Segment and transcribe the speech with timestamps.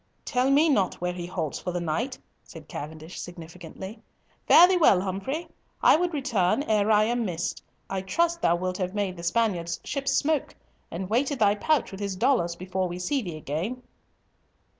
[0.25, 4.01] "Tell me not where he halts for the night," said Cavendish significantly.
[4.47, 5.47] "Fare thee well, Humfrey.
[5.83, 7.61] I would return ere I am missed.
[7.87, 10.55] I trust thou wilt have made the Spaniard's ships smoke,
[10.89, 13.83] and weighted thy pouch with his dollars, before we see thee again."